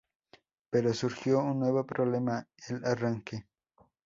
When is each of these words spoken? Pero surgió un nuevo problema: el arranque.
Pero 0.71 0.95
surgió 0.95 1.43
un 1.43 1.59
nuevo 1.59 1.85
problema: 1.85 2.47
el 2.69 2.83
arranque. 2.85 3.45